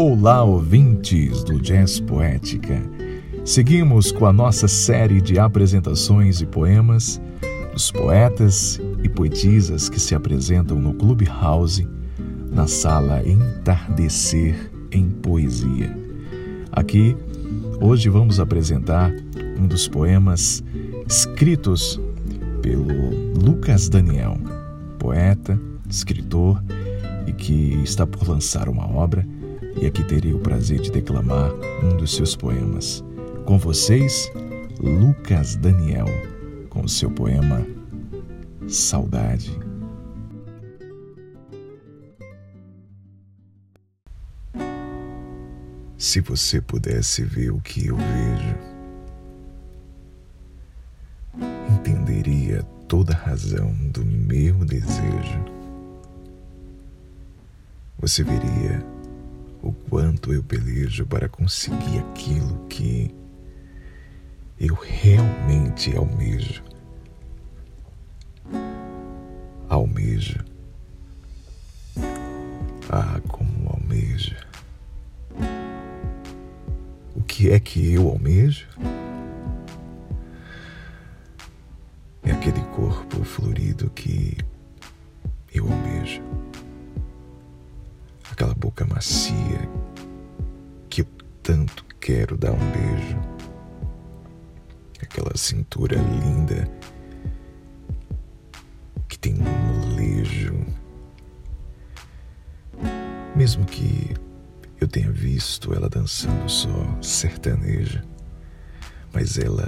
[0.00, 2.80] Olá, ouvintes do Jazz Poética.
[3.44, 7.20] Seguimos com a nossa série de apresentações e poemas
[7.72, 11.88] dos poetas e poetisas que se apresentam no Clubhouse,
[12.50, 15.96] na sala Entardecer em Poesia.
[16.70, 17.16] Aqui,
[17.80, 19.12] hoje vamos apresentar
[19.58, 20.62] um dos poemas
[21.06, 22.00] escritos
[22.62, 24.38] pelo Lucas Daniel,
[24.98, 25.58] poeta,
[25.88, 26.62] escritor
[27.26, 29.26] e que está por lançar uma obra
[29.80, 31.52] e aqui terei o prazer de declamar
[31.84, 33.04] um dos seus poemas.
[33.44, 34.30] Com vocês,
[34.80, 36.06] Lucas Daniel,
[36.68, 37.66] com o seu poema
[38.66, 39.67] Saudade.
[45.98, 48.56] Se você pudesse ver o que eu vejo,
[51.74, 55.44] entenderia toda a razão do meu desejo.
[57.98, 58.80] Você veria
[59.60, 63.12] o quanto eu pelejo para conseguir aquilo que
[64.60, 66.62] eu realmente almejo.
[69.68, 70.44] Almejo.
[77.38, 78.66] Que é que eu almejo?
[82.24, 84.36] É aquele corpo florido que
[85.54, 86.20] eu almejo
[88.32, 89.70] aquela boca macia
[90.90, 91.06] que eu
[91.40, 93.16] tanto quero dar um beijo,
[95.00, 96.68] aquela cintura linda
[99.08, 100.56] que tem um molejo.
[103.36, 104.12] Mesmo que
[104.80, 108.04] eu tenha visto ela dançando só sertaneja,
[109.12, 109.66] mas ela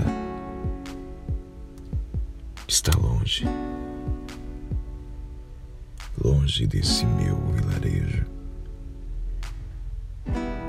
[2.69, 3.45] está longe,
[6.23, 8.27] longe desse meu vilarejo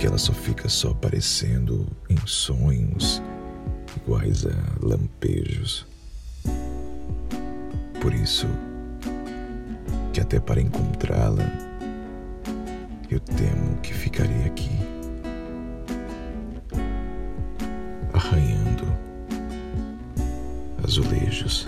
[0.01, 3.21] que ela só fica só aparecendo em sonhos
[3.97, 4.49] iguais a
[4.81, 5.85] lampejos.
[8.01, 8.47] Por isso
[10.11, 11.70] que até para encontrá-la
[13.11, 14.71] eu temo que ficarei aqui
[18.13, 18.85] arranhando
[20.81, 21.67] azulejos.